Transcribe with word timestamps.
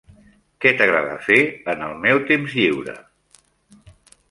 Què 0.63 0.71
t'agrada 0.79 1.17
fer 1.25 1.37
en 1.75 1.85
el 1.89 1.95
meu 2.07 2.23
temps 2.33 2.57
lliure? 2.63 2.99